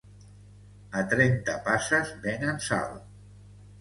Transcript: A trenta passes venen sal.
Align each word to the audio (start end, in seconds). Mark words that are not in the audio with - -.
A 1.01 1.03
trenta 1.11 1.57
passes 1.67 2.15
venen 2.27 2.59
sal. 2.71 3.01